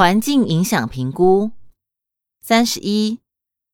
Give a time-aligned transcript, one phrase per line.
[0.00, 1.50] 环境影响评估。
[2.40, 3.18] 三十一，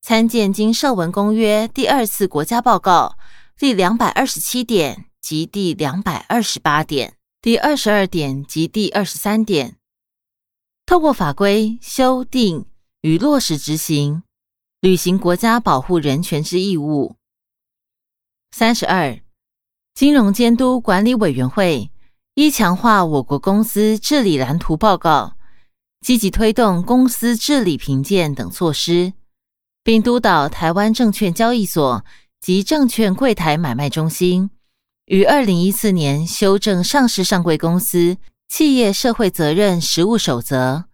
[0.00, 3.18] 参见经社文公约第二次国家报告
[3.58, 9.76] 第两百二十七点及第两百二十八点、第二十二点及第二十三点，
[10.86, 12.64] 透过法规修订
[13.02, 14.22] 与落实执行，
[14.80, 17.16] 履行国家保护人权之义务。
[18.50, 19.20] 三十二，
[19.92, 21.90] 金融监督管理委员会
[22.32, 25.36] 依强化我国公司治理蓝图报告。
[26.04, 29.14] 积极推动公司治理评鉴等措施，
[29.82, 32.04] 并督导台湾证券交易所
[32.42, 34.50] 及证券柜台买卖中心
[35.06, 40.84] 于二零一四年修正上市上柜公司企业社会责任实务守则，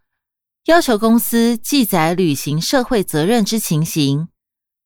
[0.66, 4.29] 要求公司记载履行社会责任之情形，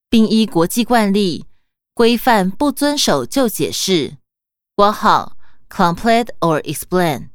[0.08, 1.44] 并依国际惯例
[1.92, 4.16] 规范不遵守就解释
[4.74, 5.36] （括号
[5.68, 7.28] complete or explain），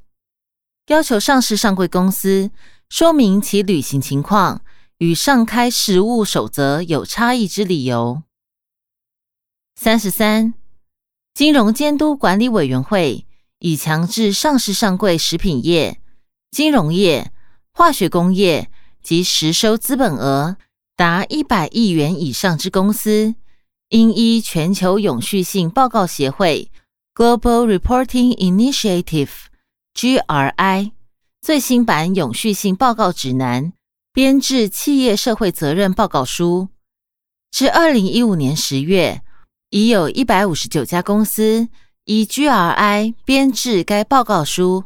[0.88, 2.50] 要求上市上柜公司。
[2.90, 4.62] 说明其履行情况
[4.98, 8.24] 与上开实务守则有差异之理由。
[9.76, 10.56] 三十三，
[11.34, 13.26] 金融监督管理委员会
[13.60, 16.02] 已强制上市上柜食品业、
[16.52, 17.32] 金融业、
[17.72, 18.70] 化学工业
[19.02, 20.58] 及实收资本额
[20.98, 23.36] 达一百亿元以上之公司，
[23.90, 26.70] 应依全球永续性报告协会
[27.14, 30.92] （Global Reporting Initiative，GRI）。
[31.42, 33.72] 最新版永续性报告指南
[34.12, 36.68] 编制企业社会责任报告书，
[37.50, 39.22] 至二零一五年十月，
[39.70, 41.70] 已有一百五十九家公司
[42.04, 44.84] 依 GRI 编制该报告书，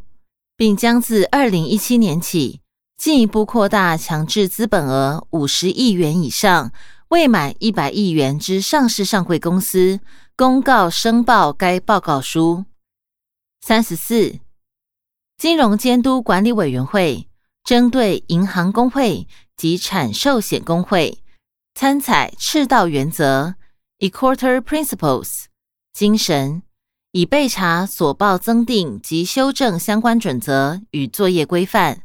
[0.56, 2.62] 并将自二零一七年起
[2.98, 6.72] 进一步扩大强制资本额五十亿元以上
[7.10, 10.00] 未满一百亿元之上市上柜公司
[10.38, 12.66] 公告申报该报告书。
[13.62, 14.40] 三十四。
[15.44, 17.28] 金融监督管理委员会
[17.66, 19.28] 针对银行工会
[19.58, 21.22] 及产寿险工会
[21.76, 23.56] 参采赤道原则
[24.00, 25.48] （Equator Principles）
[25.92, 26.64] 精神，
[27.12, 32.04] 以备查所报增订及修正相关准则与作业规范，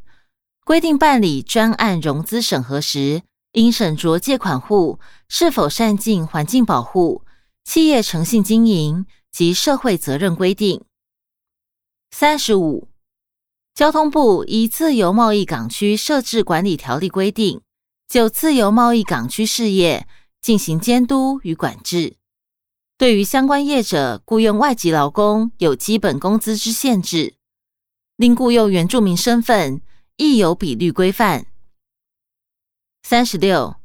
[0.65, 3.21] 规定办理专案融资审核时，
[3.53, 7.23] 应审酌借款户是否善尽环境保护、
[7.63, 10.83] 企业诚信经营及社会责任规定。
[12.11, 12.89] 三十五。
[13.79, 17.61] 交通部依自由贸易港区设置管理条例规定，
[18.09, 20.05] 就自由贸易港区事业
[20.41, 22.17] 进行监督与管制。
[22.97, 27.35] 对于相关业者雇佣外籍劳工有基本工资之限制，
[28.17, 29.81] 另雇佣原住民身份
[30.17, 31.45] 亦有比率规范。
[33.03, 33.77] 三十六，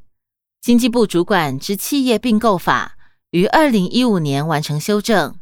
[0.61, 2.99] 经济部主管之企业并购法
[3.31, 5.37] 于二零一五年完成修正，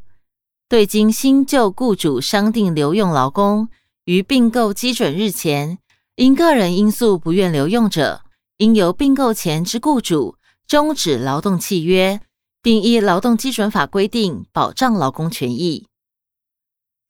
[0.69, 3.71] 对经新旧雇主商定留用劳工。
[4.05, 5.79] 于并购基准日前，
[6.17, 8.25] 因个人因素不愿留用者，
[8.57, 10.37] 应由并购前之雇主
[10.67, 12.21] 终止劳动契约，
[12.61, 15.87] 并依劳动基准法规定保障劳工权益。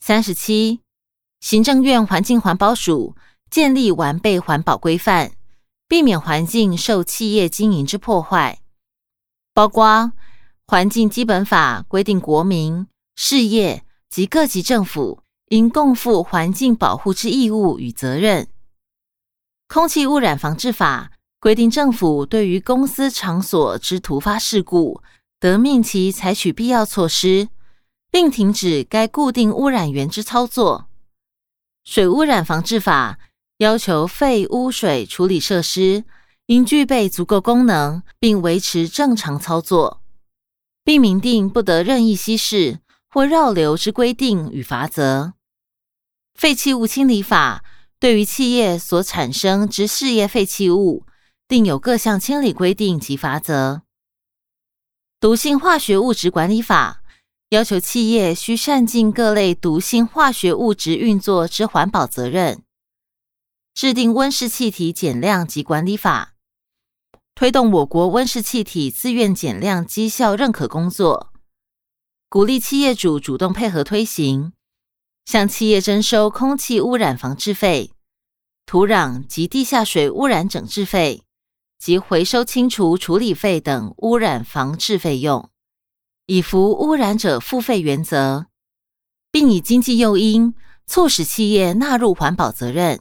[0.01, 0.81] 三十七，
[1.41, 3.17] 行政院环境环保署
[3.51, 5.33] 建立完备环保规范，
[5.89, 8.61] 避免环境受企业经营之破坏，
[9.55, 10.13] 包括
[10.67, 12.87] 环境基本法规定国民、
[13.17, 15.23] 事业及各级政府。
[15.53, 18.49] 应共负环境保护之义务与责任。
[19.69, 25.03] 空气污染防治法规定，政府对于公司场所之突发事故，
[25.39, 27.51] 得命其采取必要措施，
[28.11, 30.87] 并停止该固定污染源之操作。
[31.85, 33.19] 水污染防治法
[33.59, 36.05] 要求废污水处理设施
[36.47, 40.01] 应具备足够功能，并维持正常操作，
[40.83, 42.79] 并明定不得任意稀释
[43.11, 45.35] 或绕流之规定与罚则。
[46.43, 47.63] 废弃物清理法
[48.01, 51.07] 对于企业所产生之事业废弃物，
[51.47, 53.83] 定有各项清理规定及罚则。
[55.21, 57.05] 毒性化学物质管理法
[57.51, 62.65] 要求企业需善尽各类毒性化学物质运作之环保责任。
[63.73, 66.35] 制定温室气体减量及管理法，
[67.37, 71.33] 推动我国温室气体自愿减量绩效认可工作，
[72.29, 74.53] 鼓励企业主主动配合推行。
[75.25, 77.93] 向企业征收空气污染防治费、
[78.67, 81.23] 土壤及地下水污染整治费
[81.79, 85.51] 及回收清除处理费等污染防治费用，
[86.27, 88.47] 以符污染者付费原则，
[89.31, 90.55] 并以经济诱因
[90.87, 93.01] 促使企业纳入环保责任。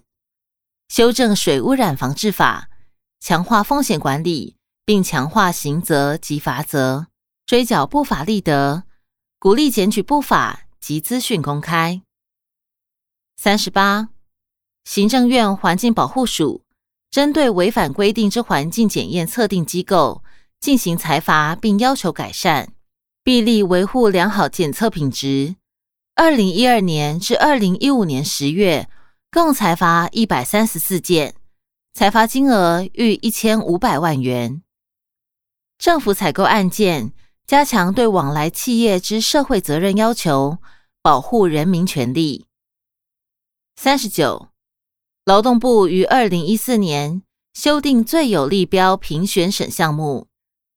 [0.87, 2.69] 修正水污染防治法，
[3.19, 7.07] 强化风险管理，并强化刑责及罚则，
[7.45, 8.83] 追缴不法利得，
[9.39, 12.01] 鼓励检举不法及资讯公开。
[13.43, 14.09] 三十八，
[14.83, 16.61] 行政院环境保护署
[17.09, 20.23] 针对违反规定之环境检验测定机构
[20.59, 22.67] 进行裁罚，并要求改善，
[23.23, 25.55] 必力维护良好检测品质。
[26.13, 28.87] 二零一二年至二零一五年十月，
[29.31, 31.33] 共裁罚一百三十四件，
[31.95, 34.61] 裁罚金额逾一千五百万元。
[35.79, 37.11] 政府采购案件，
[37.47, 40.59] 加强对往来企业之社会责任要求，
[41.01, 42.45] 保护人民权利。
[43.83, 44.49] 三十九。
[45.25, 47.23] 劳动部于二零一四年
[47.55, 50.27] 修订最有利标评选审项目，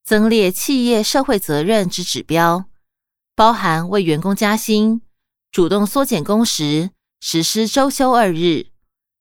[0.02, 2.64] 增列企业社会责任之指标，
[3.36, 5.02] 包含为员工加薪、
[5.52, 8.68] 主动缩减工时、实施周休二日、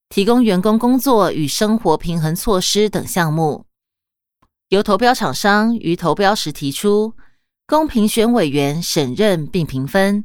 [0.08, 3.66] 提供员工工作与生活平衡措施等项目。
[4.70, 7.16] 由投标厂商于投标时提出，
[7.68, 10.24] 供评选委员审认并评分，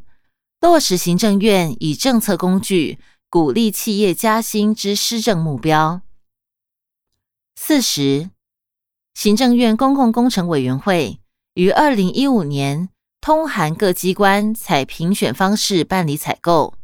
[0.60, 3.00] 落实行政院以政策工具。
[3.30, 6.00] 鼓励企业加薪之施政目标。
[7.56, 8.30] 四十，
[9.12, 11.20] 行政院公共工程委员会
[11.52, 12.88] 于二零一五年
[13.20, 16.78] 通函各机关采评选方式办理采购，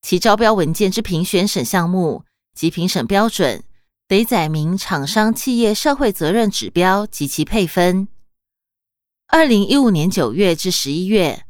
[0.00, 2.24] 其招标文件之评选审项目
[2.54, 3.62] 及评审标准，
[4.08, 8.08] 得载明厂商企业社会责任指标及其配分。
[9.28, 11.46] 二零一五年九月至十一月，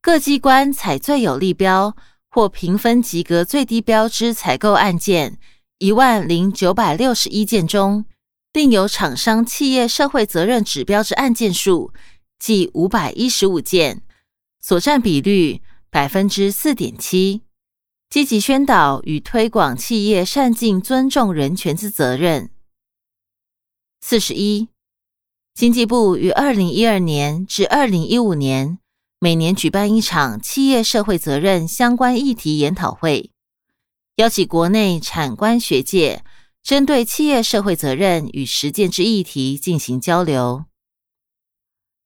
[0.00, 1.96] 各机关采最有利标。
[2.30, 5.38] 或评分及格最低标之采购案件
[5.78, 8.04] 一万零九百六十一件中，
[8.52, 11.92] 另有厂商企业社会责任指标之案件数
[12.38, 14.02] 计五百一十五件，
[14.60, 17.42] 所占比率百分之四点七。
[18.08, 22.50] 积极宣导与推广企业善尽尊重人权之责任。
[24.00, 24.66] 四十一，
[25.54, 28.79] 经济部于二零一二年至二零一五年。
[29.22, 33.30] 每年举办一场企业社会责任相关议题研讨会，
[34.16, 36.24] 邀请国内产官学界
[36.62, 40.64] 针对企业社会责任与实践之议题进行交流。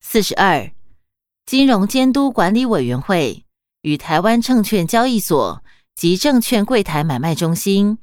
[0.01, 0.73] 四十二，
[1.47, 3.45] 金融监督管理委员会
[3.83, 5.63] 与台湾证券交易所
[5.95, 7.99] 及证券柜台买卖中心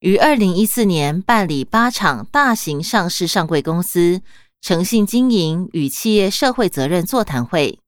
[0.00, 4.22] 于二零一四年办理八场大型上市上柜公司
[4.62, 7.78] 诚信经营与企业社会责任座谈会。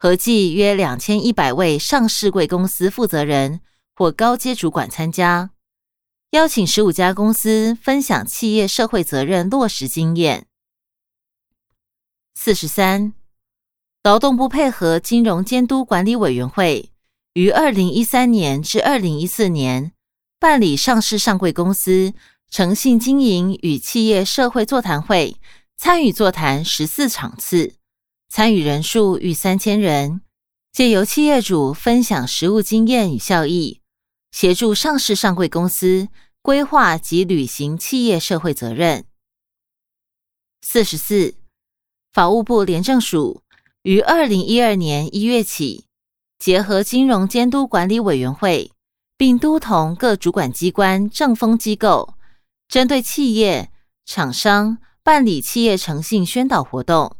[0.00, 3.60] 合计约两千一百位上市贵公司负责人
[3.96, 5.50] 或高阶主管参加，
[6.30, 10.46] 邀请十五家公司分享企业社会责任落实经验。
[12.36, 13.12] 四十三，
[14.04, 16.92] 劳动部配合金融监督管理委员会，
[17.32, 19.90] 于二零一三年至二零一四年
[20.38, 22.14] 办理上市上柜公司
[22.48, 25.36] 诚信经营与企业社会座谈会，
[25.76, 27.77] 参与座谈十四场次。
[28.28, 30.20] 参与人数逾三千人，
[30.70, 33.80] 借由企业主分享实务经验与效益，
[34.30, 36.08] 协助上市上柜公司
[36.42, 39.06] 规划及履行企业社会责任。
[40.60, 41.34] 四十四，
[42.12, 43.42] 法务部廉政署
[43.82, 45.86] 于二零一二年一月起，
[46.38, 48.70] 结合金融监督管理委员会，
[49.16, 52.14] 并督同各主管机关、政风机构，
[52.68, 53.70] 针对企业
[54.04, 57.16] 厂商办理企业诚信宣导活动。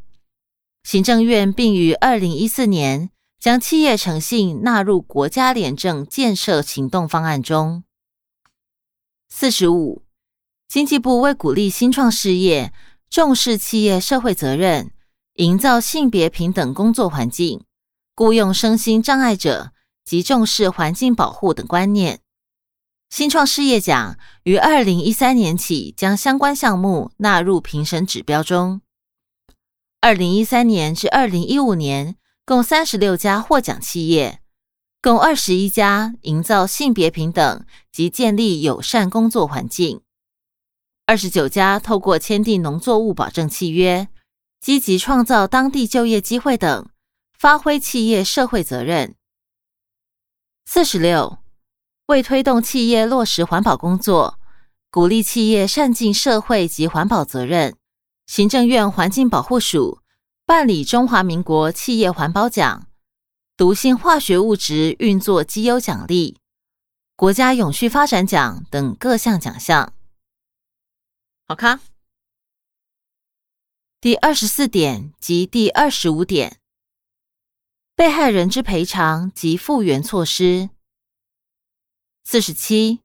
[0.90, 7.85] 行政院并于二零一四年将企业诚信纳入国家廉政建设行动方案中。
[9.29, 10.06] 四十五，
[10.67, 12.73] 经济部为鼓励新创事业
[13.11, 14.90] 重视企业社会责任，
[15.35, 17.62] 营造性别平等工作环境，
[18.14, 19.73] 雇用身心障碍者
[20.07, 22.21] 及重视环境保护等观念。
[23.11, 28.80] 新创事业奖于二零一三年起将相关项目纳入评审指标中。
[30.00, 32.14] 二零一三年至二零一五年，
[32.45, 34.40] 共三十六家获奖企业，
[35.02, 40.00] 共二十一家营造性别平等及建立友善工作环境，
[41.05, 44.07] 二十九家透过签订农作物保证契约，
[44.61, 46.88] 积极创造当地就业机会等，
[47.37, 49.17] 发挥企业社会责任。
[50.64, 51.38] 四十六，
[52.07, 54.38] 为推动企业落实环保工作，
[54.93, 57.77] 鼓励企业善尽社会及环保责任。
[58.28, 60.02] 行政院环境保护署
[60.44, 62.87] 办理中华民国企业环保奖、
[63.56, 66.37] 毒性化学物质运作绩优奖励、
[67.16, 69.94] 国家永续发展奖等各项奖项。
[71.47, 71.80] 好看。
[73.99, 76.61] 第二十四点及第二十五点，
[77.97, 80.68] 被害人之赔偿及复原措施。
[82.25, 83.00] 四十七，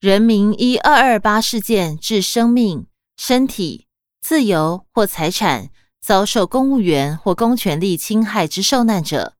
[0.00, 3.86] 人民一二二八事件致生命、身体。
[4.22, 9.36] 自由或财产遭受公务员或公权力侵害之受难者，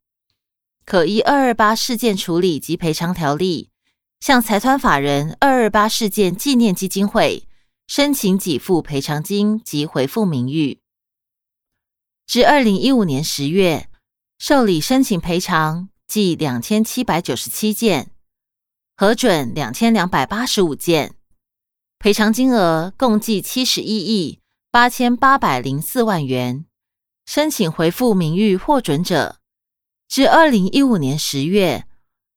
[0.84, 3.70] 可依二二八事件处理及赔偿条例
[4.18, 7.46] 向财团法人二二八事件纪念基金会
[7.86, 10.80] 申请给付赔偿金及回复名誉。
[12.26, 13.88] 至二零一五年十月，
[14.38, 18.10] 受理申请赔偿计两千七百九十七件，
[18.96, 21.14] 核准两千两百八十五件，
[22.00, 24.40] 赔偿金额共计七十一亿
[24.72, 26.64] 八千八百零四万元。
[27.26, 29.36] 申请回复名誉获准者，
[30.08, 31.86] 至二零一五年十月。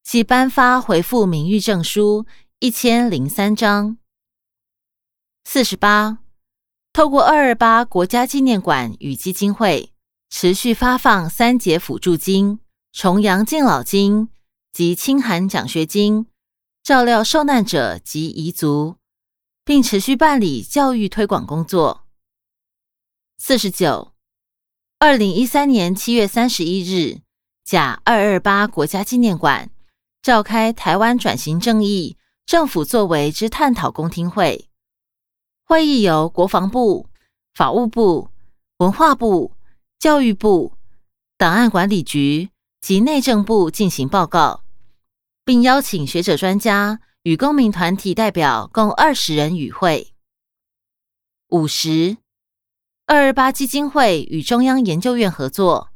[0.03, 2.25] 即颁发回复名誉证书
[2.59, 3.97] 一千零三张。
[5.45, 6.17] 四十八，
[6.91, 9.93] 透过二二八国家纪念馆与基金会
[10.29, 12.59] 持续发放三节辅助金、
[12.91, 14.27] 重阳敬老金
[14.73, 16.27] 及清寒奖学金，
[16.83, 18.97] 照料受难者及遗族，
[19.63, 22.04] 并持续办理教育推广工作。
[23.37, 24.13] 四十九，
[24.97, 27.19] 二零一三年七月三十一日，
[27.65, 29.69] 甲二二八国家纪念馆。
[30.21, 34.69] 召开台湾转型正义政府作为之探讨公听会，
[35.65, 37.09] 会议由国防部、
[37.53, 38.29] 法务部、
[38.77, 39.51] 文化部、
[39.99, 40.73] 教育部、
[41.37, 42.49] 档案管理局
[42.81, 44.63] 及内政部进行报告，
[45.43, 50.13] 并邀请学者专家与公民团体代表共二十人与会。
[51.49, 52.17] 五十
[53.07, 55.89] 二二八基金会与中央研究院合作，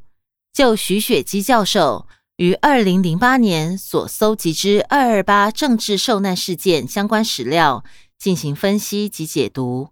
[0.52, 2.06] 就徐雪姬教授。
[2.36, 7.84] 于二零零八年所搜集之二二八政治受难事件相关史料
[8.16, 9.90] 进行分析及解读，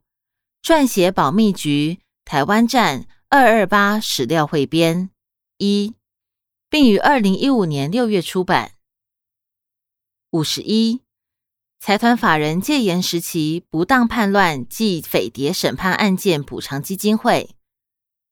[0.62, 5.10] 撰写保密局台湾站二二八史料汇编
[5.58, 5.92] 一，
[6.70, 8.72] 并于二零一五年六月出版。
[10.30, 11.02] 五十一，
[11.80, 17.54] 财团法人戒严时期不当叛乱暨匪谍审判案件补偿基金会，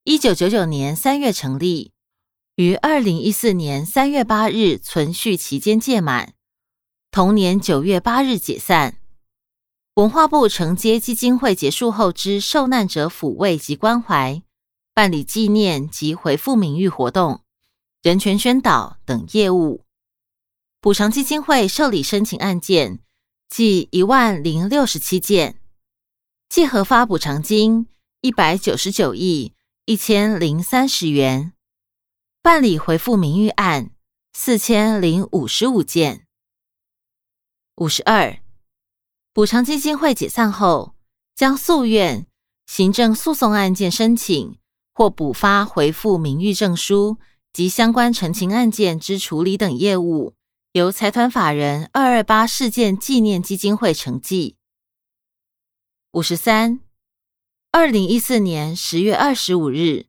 [0.05, 1.93] 一九九九年三月成立。
[2.57, 6.35] 于二零一四年三月八日存续期间届满，
[7.11, 8.97] 同年九月八日解散。
[9.95, 14.43] 文化部承接基金会结束后之受难者抚慰及关怀，
[14.93, 17.43] 办理纪念及回复名誉活动、
[18.03, 19.85] 人权宣导等业务。
[20.81, 23.01] 补偿基金会受理申请案件
[23.49, 25.61] 计一万零六十七件，
[26.49, 27.87] 计核发补偿金
[28.21, 31.53] 一百九十九亿一千零三十元。
[32.43, 33.91] 办理回复名誉案
[34.33, 36.27] 四千零五十五件。
[37.77, 38.39] 五十二，
[39.33, 40.95] 补偿基金会解散后，
[41.35, 42.27] 将诉愿、
[42.67, 44.59] 行政诉讼案件申请
[44.95, 47.19] 或补发回复名誉证书
[47.53, 50.36] 及相关陈情案件之处理等业务，
[50.77, 54.59] 由财团法人二二八事件纪念基金会承继。
[56.11, 56.81] 五十三，
[57.73, 60.05] 二零一四年十月二十五日。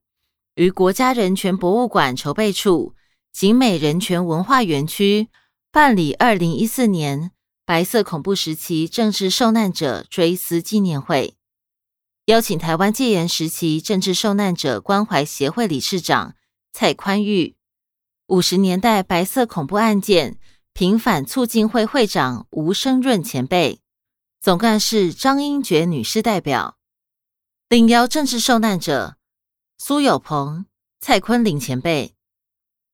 [0.56, 2.96] 于国家人权博物馆筹备处
[3.32, 5.30] 景美人权文化园区
[5.72, 7.32] 办理二零一四年
[7.66, 11.38] 白色恐怖时期政治受难者追思纪念会，
[12.26, 16.36] 邀请台湾戒严时期政治受难者关怀协会理事长
[16.74, 17.56] 蔡宽裕、
[18.26, 20.38] 五十年代白色恐怖案件
[20.78, 23.82] 平反促进会会长吴生润前辈、
[24.40, 26.78] 总干事张英觉女士代表，
[27.68, 29.18] 领邀政治受难者。
[29.80, 30.68] 苏有朋、
[31.00, 32.14] 蔡坤林前辈、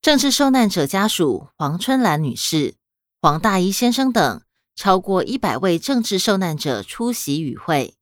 [0.01, 2.75] 政治受难者家属黄春兰女士、
[3.21, 4.41] 黄大一先生等
[4.77, 7.95] 超过一百位政治受难者出席与会。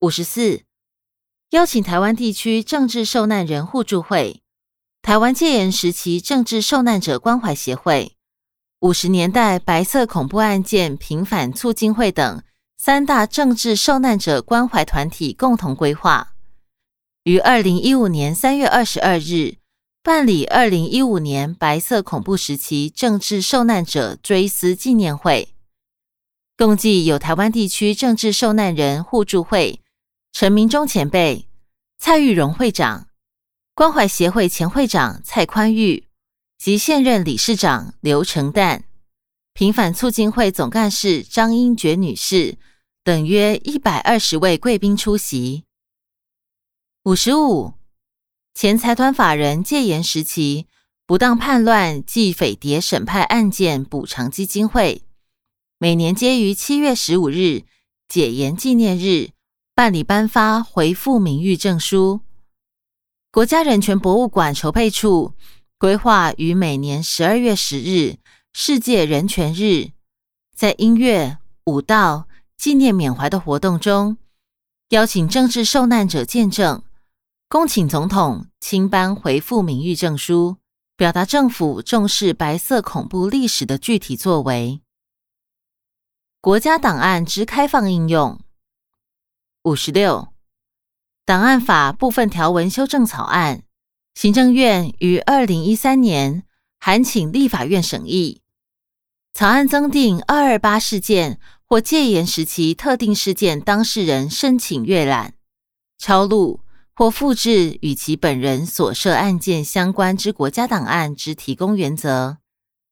[0.00, 0.64] 五十四，
[1.50, 4.42] 邀请台湾地区政治受难人互助会、
[5.00, 8.16] 台湾戒严时期政治受难者关怀协会、
[8.82, 12.42] 五十年代白色恐怖案件平反促进会等
[12.76, 16.34] 三大政治受难者关怀团体共同规划。
[17.22, 19.54] 于二零一五年三月二十二日
[20.02, 25.54] 办理二零一五年白色恐怖时期政治受难者追思纪念会，
[26.56, 29.80] 共计有台湾地区政治受难人互助会
[30.32, 31.46] 陈明忠前辈、
[32.00, 33.06] 蔡玉荣会长、
[33.76, 36.08] 关怀协会前会长蔡宽裕
[36.62, 38.82] 及现任理事长刘成旦、
[39.52, 42.56] 平反促进会总干事张英觉女士
[43.02, 45.64] 等约一百二十位贵宾出席。
[47.02, 47.74] 五十五
[48.54, 50.68] 前财团法人戒严时期
[51.04, 55.02] 不当叛乱暨匪谍审判案件补偿基金会，
[55.78, 57.64] 每年皆于七月十五日
[58.06, 59.30] 解严纪念日
[59.74, 62.20] 办理颁发回复名誉证书。
[63.32, 65.34] 国家人权博物馆筹备处
[65.82, 68.18] 规划于每年十二月十日
[68.52, 69.90] 世界人权日，
[70.54, 74.16] 在音乐、舞蹈、纪念缅怀的活动中，
[74.90, 76.84] 邀请政治受难者见证。
[77.48, 80.58] 恭请总统亲颁回复名誉证书，
[80.96, 84.80] 表达政府重视白色恐怖历史的具体作为。
[86.40, 88.38] 国家档案之开放应用。
[89.64, 90.28] 五十六，
[91.24, 93.64] 档案法部分条文修正草案，
[94.14, 96.44] 行政院于二零一三年
[96.78, 98.40] 函请立法院审议。
[99.32, 105.34] 草案增订二二八事件或戒严时期特定事件当事人申请阅览、
[105.98, 106.60] 抄录
[106.94, 112.38] 或复制与其本人所涉案件相关之国家档案之提供原则。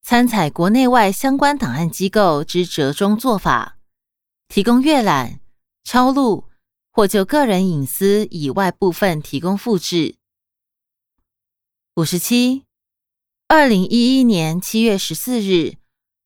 [0.02, 3.76] 参采国内外相关档案机构之折中做法，
[4.48, 5.40] 提供阅览、
[5.84, 6.46] 抄录，
[6.90, 10.16] 或就个人隐私以外部分提供复制。
[11.97, 12.62] 五十七，
[13.49, 15.75] 二零一一年七月十四日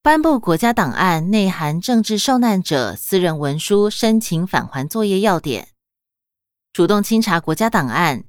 [0.03, 5.69] 颁布国家档案内含政治受难者私人文书申请返还作业要点，
[6.75, 8.25] 主动清查国家档案，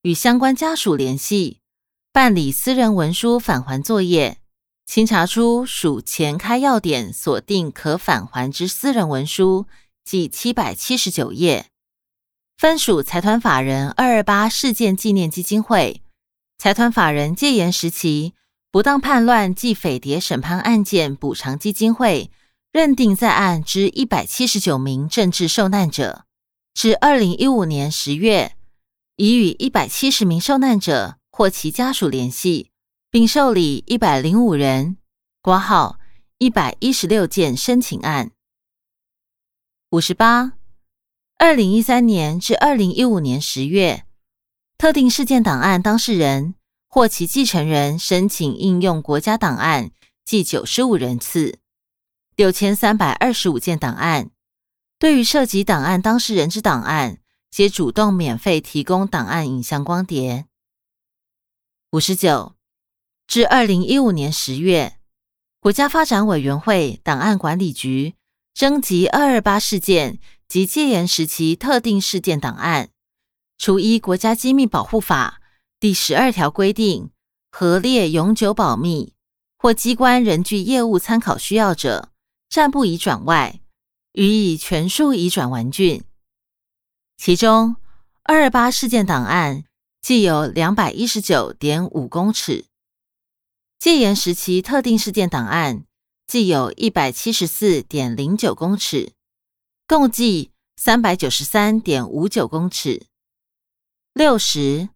[0.00, 1.60] 与相关家属联系，
[2.10, 4.38] 办理私人文书返还作业。
[4.86, 9.66] 清查出属前开要点锁定可返还之私人文书，
[10.02, 11.66] 计七百七十九页，
[12.56, 16.00] 分属财团法人二二八事件纪念基金会、
[16.58, 18.34] 财团法人戒严时期
[18.70, 22.30] 不当叛乱暨匪谍审判案件补偿基金会
[22.72, 26.24] 认定在案之一百七十九名政治受难者，
[26.74, 28.56] 至二零一五年十月，
[29.16, 32.70] 已与一百七十名受难者或其家属联系。
[33.10, 34.98] 并受理一百零五人
[35.40, 35.98] 挂号
[36.36, 38.32] 一百一十六件申请案。
[39.92, 40.52] 五十八，
[41.38, 44.04] 二零一三年至二零一五年十月，
[44.78, 46.54] 特定事件档案当事人
[46.86, 49.90] 或其继承人申请应用国家档案，
[50.24, 51.58] 计九十五人次，
[52.36, 54.30] 六千三百二十五件档案。
[54.96, 57.18] 对于涉及档案当事人之档案，
[57.50, 60.46] 皆主动免费提供档案影像光碟。
[61.90, 62.54] 五十九。
[63.26, 64.96] 至二零一五年十月，
[65.60, 68.14] 国家发展委员会档案管理局
[68.54, 72.90] 征集二二八事件及戒严时期特定事件档案，
[73.58, 75.40] 除依《国家机密保护法》
[75.80, 77.10] 第十二条规定，
[77.50, 79.14] 核列永久保密，
[79.58, 82.12] 或机关仍具业务参考需要者，
[82.48, 83.60] 暂不移转外，
[84.12, 86.02] 予以全数移转完竣。
[87.16, 87.74] 其中，
[88.22, 89.64] 二二八事件档案
[90.00, 92.66] 计有两百一十九点五公尺。
[93.76, 95.84] 戒严时期特定事件档案
[96.28, 99.14] 计有一百七十四点零九公尺，
[99.88, 103.06] 共计三百九十三点五九公尺。
[104.18, 104.88] 六十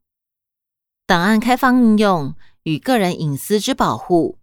[1.07, 4.41] 档案开放应用与个人隐私之保护，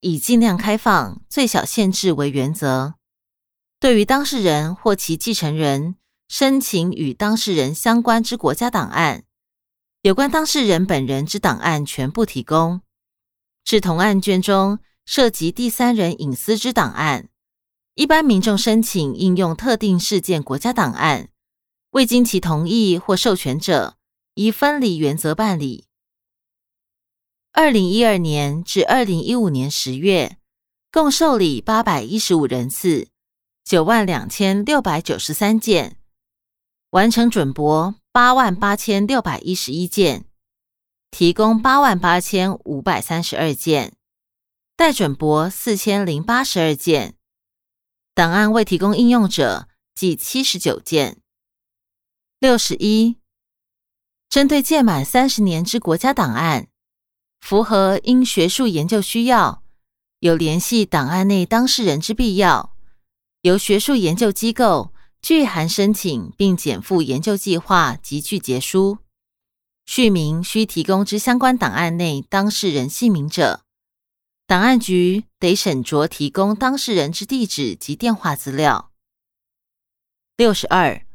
[0.00, 2.96] 以尽量开放、最小限制为原则。
[3.80, 5.96] 对于当事人或其继承人
[6.28, 9.24] 申请与当事人相关之国家档案，
[10.02, 12.82] 有关当事人本人之档案全部提供。
[13.64, 17.30] 至同案卷中涉及第三人隐私之档案，
[17.94, 21.30] 一般民众申请应用特定事件国家档案，
[21.92, 23.94] 未经其同意或授权者，
[24.38, 25.86] 依分离原则办理。
[27.50, 30.38] 二零一二年至二零一五年十月，
[30.92, 33.08] 共受理八百一十五人次，
[33.64, 35.98] 九万两千六百九十三件，
[36.90, 40.26] 完成准驳八万八千六百一十一件。
[41.10, 43.96] 提供八万八千五百三十二件，
[44.76, 47.16] 待准驳四千零八十二件，
[48.14, 51.20] 档案未提供应用者计七十九件。
[52.38, 53.16] 六十一，
[54.28, 56.68] 针对届满三十年之国家档案，
[57.40, 59.62] 符合因学术研究需要，
[60.18, 62.76] 有联系档案内当事人之必要，
[63.40, 68.98] 由学术研究机构拒函申请并减负研究计划及拒结书。
[69.86, 73.62] 续名需提供之相关档案内当事人姓名者，
[74.46, 78.90] 档案局得审酌提供当事人之地址及电话资料。
[80.36, 81.06] 六十二，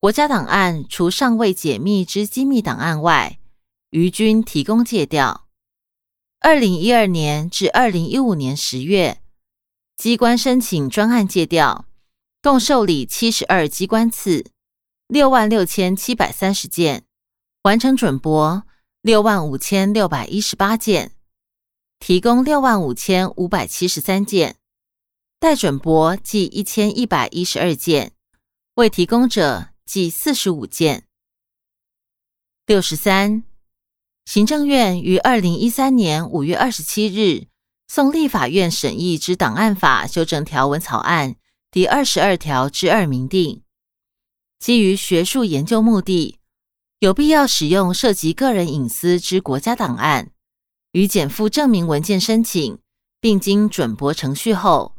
[0.00, 3.40] 国家档案除尚未解密之机密档案外，
[3.90, 5.48] 余均提供借调。
[6.38, 9.20] 二零一二年至二零一五年十月，
[9.96, 11.86] 机关申请专案借调，
[12.40, 14.52] 共受理七十二机关次，
[15.08, 17.02] 六万六千七百三十件。
[17.62, 18.62] 完成准驳
[19.02, 21.10] 六万五千六百一十八件，
[21.98, 24.58] 提供六万五千五百七十三件，
[25.40, 28.12] 待准驳计一千一百一十二件，
[28.76, 31.04] 未提供者计四十五件。
[32.66, 33.42] 六十三，
[34.26, 37.46] 行政院于二零一三年五月二十七日
[37.86, 41.36] 送立法院审议之档案法修正条文草案
[41.70, 43.62] 第二十二条之二明定，
[44.58, 46.38] 基于学术研究目的。
[46.98, 50.32] 有必要使用涉及个人隐私之国家档案，
[50.92, 52.78] 与减负证明文件申请，
[53.20, 54.94] 并经准驳程序后，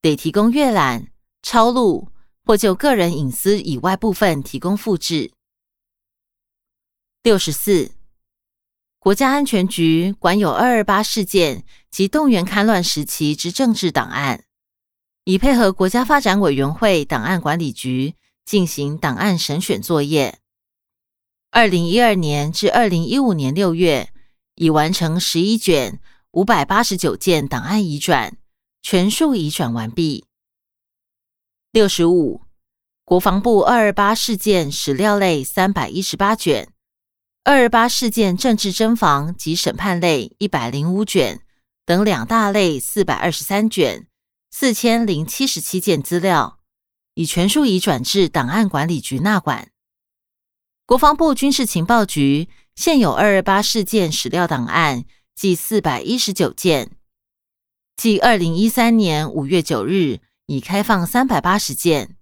[0.00, 1.08] 得提供阅览、
[1.42, 2.10] 抄录
[2.50, 5.30] 或就个人隐私以外部分提供复制。
[7.22, 7.92] 六十四，
[8.98, 14.46] 国家安全局管有二二八事件及动员戡乱时期之政治档案，
[15.22, 20.40] 以配合国家发展委员会档案管理局进行档案审选作业。
[21.52, 24.12] 二零一二年至二零一五年六月，
[24.56, 26.00] 已完成十一卷
[26.32, 28.36] 五百八十九件档案移转，
[28.82, 30.24] 全数移转完毕。
[31.72, 32.40] 六十五，
[33.04, 36.68] 国防部二二八事件史料类三百一十八卷，
[37.44, 41.42] 二二八事件政治侦防及审判类一百零五卷
[41.86, 44.08] 等两大类四百二十三卷，
[44.50, 46.58] 四千零七十七件资料，
[47.14, 49.70] 已全数移转至档案管理局纳管。
[50.84, 55.04] 国防部军事情报局现有二二八事件史料档案
[55.36, 56.90] 计四百一十九件，
[57.96, 60.18] 即二零一三年五月九日
[60.50, 62.16] 已开放三百八十件，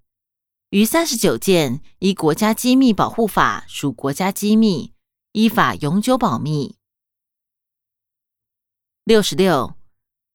[0.68, 4.92] 余三十九件依国家机密保护法属国家机密，
[5.32, 6.76] 依法永久保密。
[9.04, 9.76] 六十六，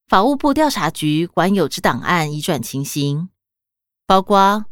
[0.08, 3.30] 法务部调查局管有之档案移转情形，
[4.08, 4.66] 包括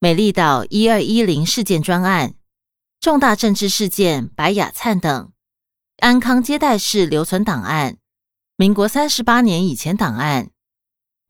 [0.00, 2.34] 美丽岛一二一零事件专案。
[2.98, 5.32] 重大政治事件白雅灿等，
[5.98, 7.98] 安康接待室留存档案，
[8.56, 10.50] 民国三十八年以前档案，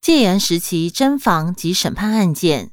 [0.00, 2.70] 戒严时期侦防及审判案件，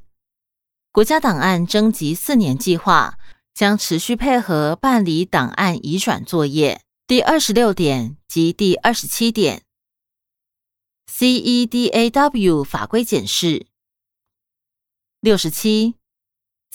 [0.91, 3.17] 国家档案征集四年计划
[3.53, 6.81] 将持续配合办理档案移转作业。
[7.07, 9.63] 第二十六点及第二十七点
[11.11, 13.67] ，CEDAW 法规检视。
[15.19, 15.95] 六十七。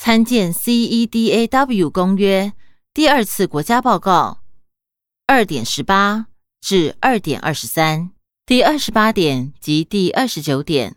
[0.01, 2.53] 参见 CEDAW 公约
[2.95, 4.45] 第二次国家报告
[5.27, 6.29] 二点十八
[6.61, 8.13] 至二点二十三，
[8.49, 10.97] 第二十八点及第二十九点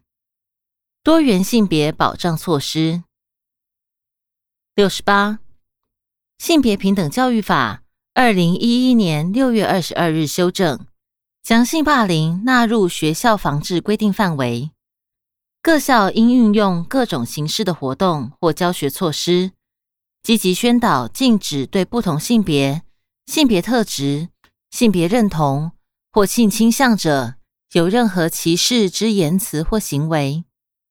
[1.04, 3.04] 多元性别保障措施。
[4.74, 5.40] 六十八
[6.38, 7.84] 性别平等教育法
[8.14, 10.88] 二零一一年六月二十二日修正，
[11.44, 14.72] 将性霸凌纳入学校防治规定范围。
[15.62, 19.52] 各校应运用各种形式的活动或教学措施，
[20.24, 22.84] 积极宣导禁止对不同性别、
[23.26, 24.30] 性别特质、
[24.70, 25.74] 性别认同
[26.14, 27.36] 或性倾向者
[27.74, 30.44] 有任何歧视之言辞或行为，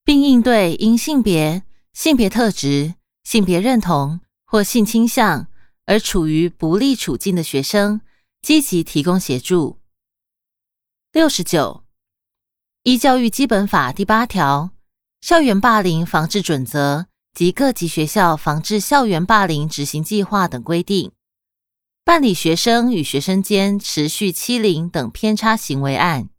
[0.02, 1.62] 并应对因性别、
[1.92, 5.48] 性别特质、性别认同或性倾向
[5.84, 8.00] 而处于不利处境的学生，
[8.40, 9.78] 积极提供协助。
[11.12, 11.84] 六十九。
[12.84, 14.70] 依教育基本法第八条，
[15.20, 21.12] 校园霸凌防治准则及各级学校防治校园霸凌执行计划等规定，
[22.06, 26.30] 办理学生与学生间持续欺凌等偏差行为案。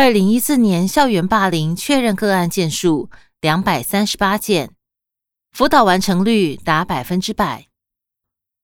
[0.00, 4.70] 二零一四年校园霸凌确认个案件数两百三十八件，
[5.50, 7.66] 辅导完成率达百分之百。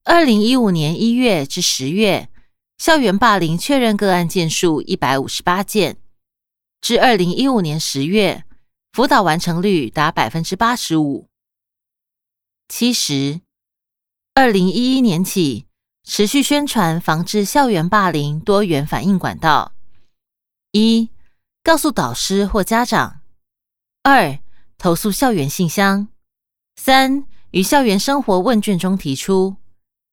[0.04, 2.30] 二零一五年一月至十月，
[2.78, 5.96] 校园霸凌确认个案件数一百五十八件。
[6.80, 8.44] 至二零一五年十月，
[8.92, 11.26] 辅导完成率达百分之八十五。
[12.68, 13.40] 七十，
[14.34, 15.66] 二零一一年起，
[16.04, 19.72] 持续宣传防治校园霸凌多元反应管道：
[20.70, 21.10] 一、
[21.64, 23.20] 告诉导师或家长；
[24.02, 24.38] 二、
[24.76, 26.08] 投诉校园信箱；
[26.76, 29.56] 三、于校园生活问卷中提出；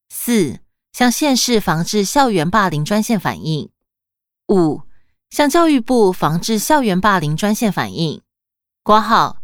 [0.08, 0.60] 四、
[0.92, 3.68] 向县市防治校园霸凌专线反映；
[4.48, 4.82] 五。
[5.28, 8.20] 向教育部防治校园霸凌专线反映，
[8.82, 9.38] 挂号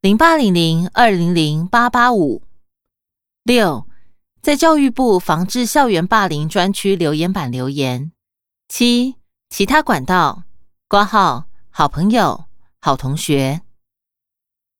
[0.00, 2.42] 零八零零二零零八八五。
[3.42, 3.86] 六，
[4.40, 8.10] 在教育部防治校园霸凌专区留言板留言。
[8.68, 9.16] 七，
[9.50, 10.44] 其他管道。
[10.88, 11.44] 挂号
[11.76, 12.44] 好朋友、
[12.80, 13.62] 好同学。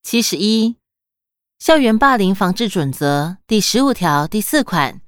[0.05, 0.77] 七十一，
[1.59, 5.01] 校园霸凌防治准则第十五条第四款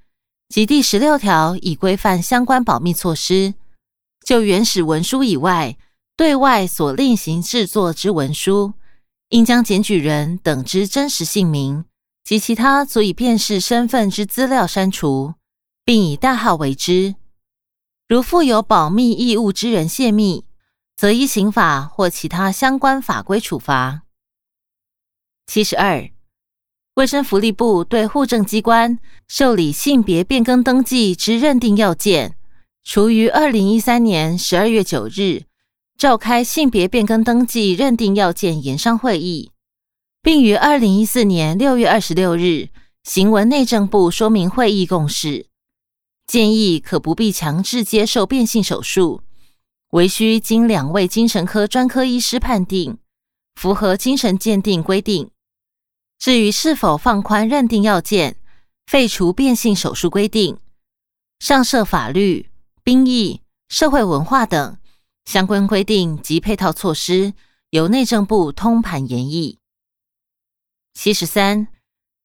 [0.48, 3.54] 及第十六条已规范相关保密措施。
[4.24, 5.78] 就原始文书以外，
[6.16, 8.72] 对外所另行制作之文书，
[9.28, 11.84] 应将检举人等之真实姓名
[12.24, 15.34] 及其他足以辨识身份之资料删除，
[15.84, 17.14] 并以代号为之。
[18.08, 20.45] 如负有保密义务之人泄密，
[20.96, 24.02] 则依刑法或其他相关法规处罚。
[25.46, 26.08] 七十二，
[26.94, 32.36] 卫生福利部对户政机关受理性别变更登记之认定要件。
[32.82, 35.42] 除于二零一三年十二月九日
[35.98, 39.50] 召开性别变更登记认定要件研商会议，
[40.22, 42.68] 并于二零一四年六月二十六日
[43.04, 45.48] 行文内政部说明会议共识，
[46.26, 49.22] 建议可不必强制接受变性手术，
[49.96, 52.98] 唯需经两位精神科专科医师判定，
[53.54, 55.30] 符合精神鉴定规定。
[56.18, 58.36] 至于是否放宽认定要件，
[58.86, 60.58] 废除变性手术规定，
[61.38, 62.50] 上设法律、
[62.84, 64.76] 兵役、社会文化等
[65.24, 67.32] 相关规定及配套措施，
[67.70, 69.58] 由内政部通盘研议。
[70.92, 71.68] 七十三，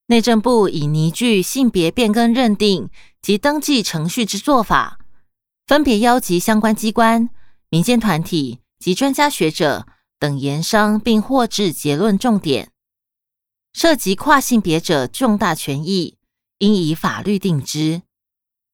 [0.07, 2.89] 内政部已拟具性别变更认定
[3.21, 4.99] 及登记程序之做法，
[5.65, 7.29] 分别邀集相关机关、
[7.71, 9.87] 民间团体及专家学者
[10.19, 12.69] 等研商，并获致结论重点。
[13.71, 16.17] 涉及跨性别者重大权益，
[16.57, 18.01] 应以法律定之，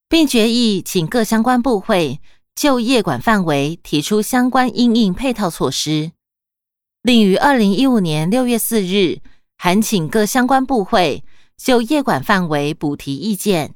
[0.10, 2.20] 并决议请各相关部会
[2.56, 6.14] 就业管范围提出相关应应配套措施。
[7.04, 9.22] 另于二零一五年六月四日
[9.58, 11.24] 函请各相关部会
[11.56, 13.76] 就业管范围补提意见。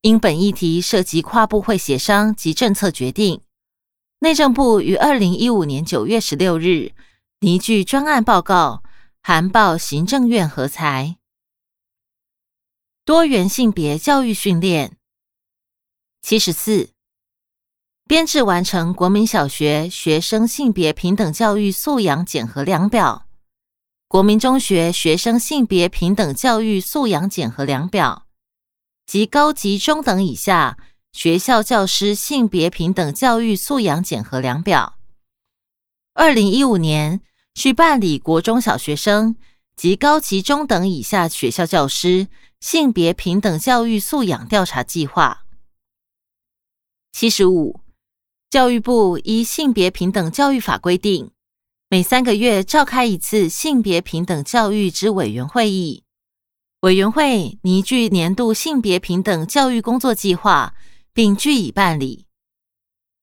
[0.00, 3.40] 因本议题涉及跨部会协商及政策决定，
[4.22, 6.92] 内政部于二零一五年九月十六日
[7.40, 8.84] 拟具专案报告。
[9.20, 11.16] 函报行政院核裁。
[13.04, 14.96] 多元性别教育训练
[16.22, 16.90] 七十四
[18.06, 23.26] 编制完成国民小学学生性别平等教育素养检核量表，
[24.06, 28.26] 国民中学学生性别平等教育素养检核量表
[29.04, 30.78] 及高级中等以下
[31.12, 34.96] 学校教师性别平等教育素养检核量表。
[36.14, 37.20] 二零一五年。
[37.54, 39.36] 去办理国中小学生
[39.76, 42.28] 及高级中等以下学校教师
[42.60, 45.44] 性别平等教育素养调查计划。
[47.12, 47.80] 七十五，
[48.48, 51.30] 教育部依性别平等教育法规定，
[51.90, 56.04] 每三个月召开一次性别平等教育之委员会议，
[56.80, 60.74] 委员会拟具年度性别平等教育工作计划，
[61.12, 62.26] 并据以办理。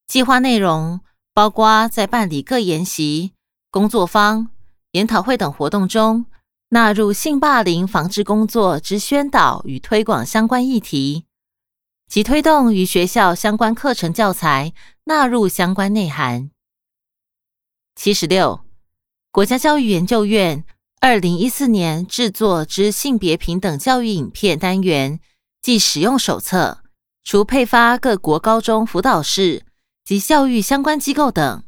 [0.08, 1.02] 计划内容
[1.34, 3.34] 包括在办理各研习。
[3.71, 4.49] 工作坊、
[4.93, 6.25] 研讨会等活动中，
[6.69, 11.25] 纳入性霸凌防治工作之宣导与推广相关议题，
[12.08, 14.73] 及推动与学校相关课程教材
[15.04, 16.49] 纳入相关内涵。
[17.95, 18.62] 七十六，
[19.32, 20.63] 国家教育研究院
[20.99, 25.19] 二零一四年制作之性别平等教育影片单元
[25.62, 26.79] 及使用手册，
[27.30, 29.63] 除配发各国高中辅导室
[30.04, 31.63] 及教育相关机构等。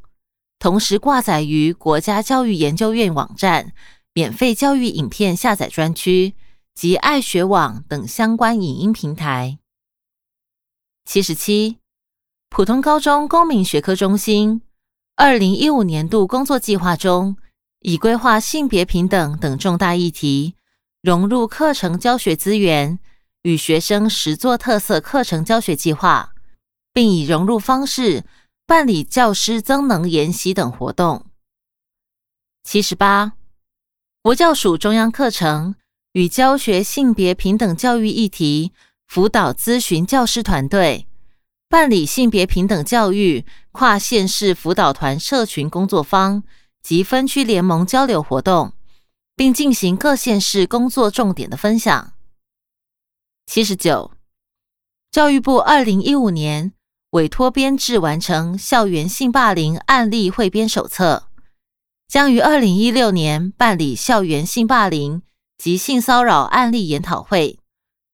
[0.58, 3.72] 同时挂载于国家教育研究院网站
[4.12, 6.34] 免费教育影片下载专区
[6.74, 9.60] 及爱学网等相关影音平台。
[11.06, 11.78] 七十七，
[12.50, 14.64] 普通高中公民学科中心
[15.16, 17.38] 二零一五年度工作计划中，
[17.82, 20.56] 已规划性别平等等重大议题
[21.04, 22.98] 融入课程教学资源
[23.44, 26.34] 与学生实作特色课程教学计划，
[26.94, 28.24] 并以融入方式。
[28.68, 31.26] 办理教师增能研习等活动。
[32.64, 33.34] 七十八，
[34.22, 35.76] 国教署中央课程
[36.14, 38.72] 与教学性别平等教育议题
[39.10, 41.06] 辅导咨询教师团队
[41.68, 46.44] 办理性别平等教育跨县市辅导团社群工作坊
[46.82, 48.72] 及分区联盟交流活动，
[49.36, 52.14] 并进行各县市工作重点的分享。
[53.54, 54.14] 七十九，
[55.12, 56.72] 教育部二零一五年。
[57.10, 61.28] 委托编制完成校园性霸凌案例汇编手册，
[62.08, 65.22] 将于二零一六年办理校园性霸凌
[65.58, 67.60] 及性骚扰案例研讨会，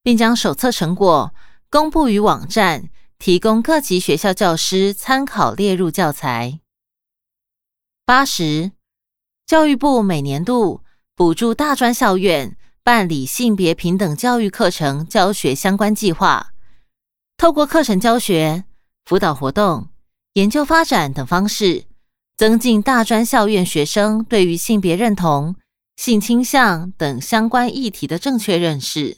[0.01, 1.31] 并将手册成果
[1.69, 6.59] 公布于网站，提供各级学校教师参考列入教材。
[8.03, 8.71] 八十，
[9.45, 10.81] 教育部每年度
[11.15, 16.53] 补助大专校院办理性别平等教育课程教学相关计划，
[17.35, 18.63] 透过课程教学。
[19.03, 19.89] 辅导活动、
[20.35, 21.83] 研究发展等方式，
[22.37, 25.57] 增进大专校院学生对于性别认同、
[25.97, 29.17] 性倾向等相关议题的正确认识，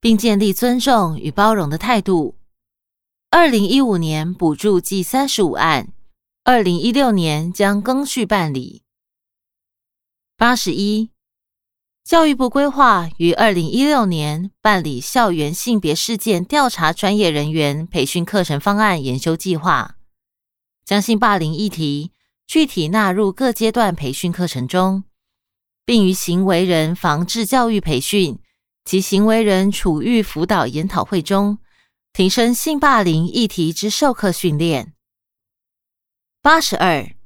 [0.00, 2.38] 并建立尊重与包容的态度。
[3.30, 5.92] 二零一五年补助计三十五案，
[6.44, 8.84] 二零一六年将更续办理。
[10.38, 11.10] 八十一。
[12.10, 19.94] 教育部规划于二零一六年办理校园性别事件调查专业人员培训课程方案研修计划，
[20.84, 22.10] 将性霸凌议题
[22.48, 25.04] 具体纳入各阶段培训课程中，
[25.84, 28.40] 并于行为人防治教育培训
[28.84, 31.58] 及行为人处遇辅导研讨会中，
[32.12, 34.94] 提升性霸凌议题之授课训练。
[36.42, 37.19] 八十二。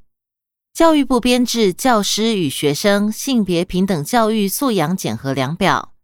[0.75, 5.95] 教育部编制教师与学生性别平等教育素养检核量表，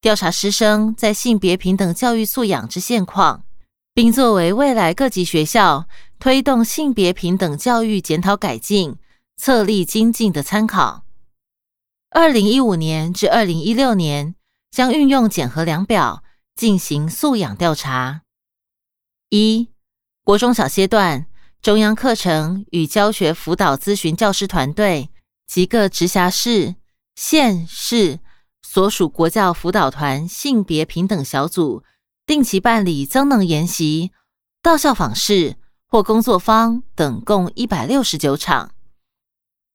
[0.00, 3.42] 调查师生在性别平等教育素养之现况，
[3.92, 5.88] 并作为未来各级学校
[6.20, 8.94] 推动性别平等教育检讨改进、
[9.36, 11.04] 策立精进的参考。
[12.10, 14.36] 二零一五年至二零一六年，
[14.70, 16.22] 将运用检核量表
[16.54, 18.22] 进行素养调查。
[19.30, 19.68] 一、
[20.22, 21.26] 国中小阶段
[21.62, 25.10] 中央课程与教学辅导咨询教师团队
[25.46, 26.76] 及各直辖市、
[27.14, 28.20] 县市
[28.62, 31.84] 所属国教辅导团性别平等小组，
[32.24, 34.10] 定期办理增能研习、
[34.62, 38.74] 到校访视或工作坊等，共一百六十九场，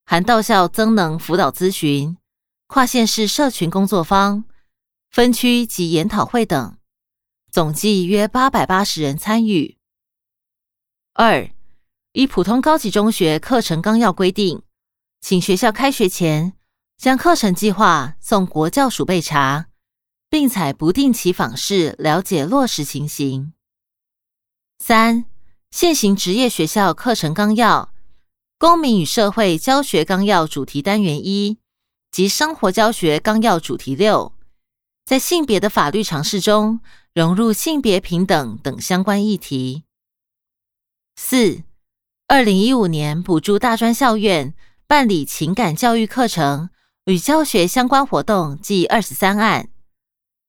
[0.04, 2.16] 含到校增能辅导咨询、
[2.66, 4.42] 跨县市社群工作坊、
[5.08, 6.76] 分区及研讨会等。
[7.52, 9.78] 总计约八百八十人参与。
[11.14, 11.48] 二，
[12.16, 14.62] 以普通高级中学课程纲要规定，
[15.20, 16.54] 请学校开学前
[16.96, 19.66] 将课程计划送国教署备查，
[20.30, 23.52] 并采不定期访视了解落实情形。
[24.78, 25.26] 三，
[25.70, 27.92] 现行职业学校课程纲要、
[28.58, 31.58] 公民与社会教学纲要主题单元一
[32.10, 34.32] 及生活教学纲要主题六，
[35.04, 36.80] 在性别的法律常识中。
[37.12, 39.84] 融入性别平等等相关议题。
[41.14, 41.62] 四、
[42.28, 44.52] 二零一五年补助大专校院
[44.88, 46.70] 办理情感教育课程
[47.04, 49.68] 与教学相关活动计二十三案，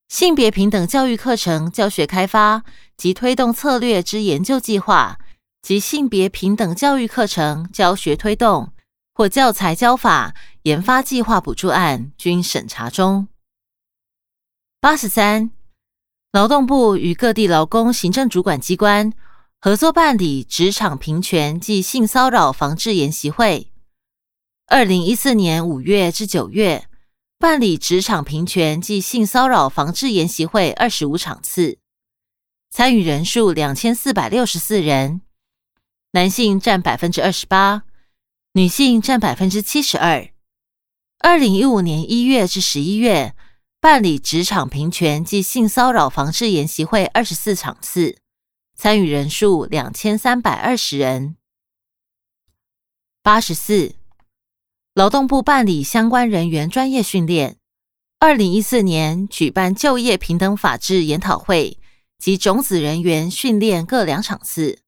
[0.07, 2.63] 性别平等教育课程教学开发
[2.97, 5.19] 及推动策略之研究计划
[5.61, 8.73] 及性别平等教育课程教学推动
[9.13, 13.27] 或教材教法研发计划补助案均审查中。
[14.81, 15.51] 八十三。
[16.33, 19.13] 劳动部与各地劳工行政主管机关
[19.59, 23.71] 合作办理职场平权及性骚扰防治研习会。
[24.67, 26.87] 二零一四年五月至九月，
[27.39, 31.79] 办理职场平权及性骚扰防治研习会二十五场次，
[32.69, 35.21] 参与人数两千四百六十四人，
[36.11, 37.83] 男性占百分之二十八，
[38.53, 40.29] 女性占百分之七十二。
[41.19, 43.35] 二零一五年一月至十一月。
[43.79, 48.17] 办理职场平权及性骚扰防治研习会二十四场次，
[48.77, 51.35] 参与人数两千三百二十人。
[53.23, 53.95] 八十四，
[54.93, 57.57] 劳动部办理相关人员专业训练。
[58.19, 61.79] 二零一四年举办就业平等法制研讨会
[62.19, 64.79] 及种子人员训练各两场次，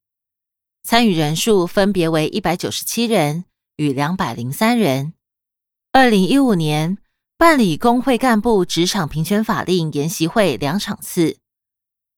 [0.83, 3.45] 参与人数分别为一百九十七人
[3.77, 5.13] 与两百零三人。
[5.91, 6.97] 二零一五年。
[7.39, 11.37] 办理工会干部职场平权法令研习会两场次，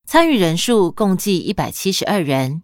[0.06, 2.64] 参与人数共计一百七十二人。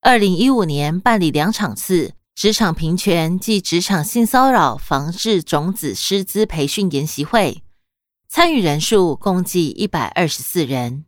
[0.00, 7.62] 二零一五年办理两场次职场平权暨职场性骚扰防治种子师资培训研习会，
[8.28, 11.07] 参与人数共计一百二十四人。